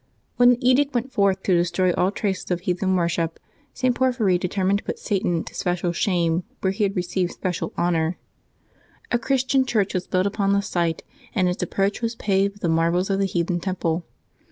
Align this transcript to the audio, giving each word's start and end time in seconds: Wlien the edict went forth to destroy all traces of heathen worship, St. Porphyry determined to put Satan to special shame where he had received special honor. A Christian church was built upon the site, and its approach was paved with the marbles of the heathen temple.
Wlien 0.39 0.49
the 0.59 0.67
edict 0.67 0.95
went 0.95 1.11
forth 1.11 1.43
to 1.43 1.53
destroy 1.55 1.93
all 1.93 2.09
traces 2.09 2.49
of 2.49 2.61
heathen 2.61 2.95
worship, 2.95 3.39
St. 3.75 3.93
Porphyry 3.93 4.39
determined 4.39 4.79
to 4.79 4.83
put 4.83 4.97
Satan 4.97 5.43
to 5.43 5.53
special 5.53 5.91
shame 5.91 6.43
where 6.61 6.71
he 6.73 6.81
had 6.81 6.95
received 6.95 7.33
special 7.33 7.71
honor. 7.77 8.17
A 9.11 9.19
Christian 9.19 9.63
church 9.63 9.93
was 9.93 10.07
built 10.07 10.25
upon 10.25 10.53
the 10.53 10.61
site, 10.63 11.03
and 11.35 11.47
its 11.47 11.61
approach 11.61 12.01
was 12.01 12.15
paved 12.15 12.53
with 12.53 12.61
the 12.63 12.67
marbles 12.67 13.11
of 13.11 13.19
the 13.19 13.25
heathen 13.25 13.59
temple. 13.59 14.03